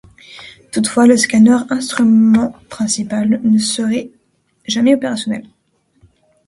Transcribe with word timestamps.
Toutefois 0.71 1.05
le 1.05 1.15
scanner, 1.15 1.59
instrument 1.69 2.55
principal, 2.69 3.39
ne 3.43 3.59
sera 3.59 4.01
jamais 4.65 4.95
opérationnel. 4.95 5.45